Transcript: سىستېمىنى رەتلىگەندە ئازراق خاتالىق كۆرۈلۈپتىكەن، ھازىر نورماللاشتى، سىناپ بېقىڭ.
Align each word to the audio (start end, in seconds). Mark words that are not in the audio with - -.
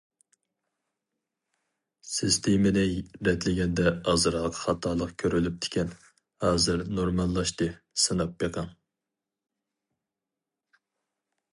سىستېمىنى 2.11 2.83
رەتلىگەندە 3.27 3.93
ئازراق 4.13 4.57
خاتالىق 4.61 5.13
كۆرۈلۈپتىكەن، 5.25 5.93
ھازىر 6.47 6.83
نورماللاشتى، 7.01 7.69
سىناپ 8.07 8.35
بېقىڭ. 8.41 8.73